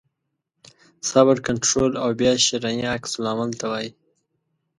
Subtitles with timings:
[1.11, 3.89] صبر کنټرول او بیا شرعي عکس العمل ته وایي.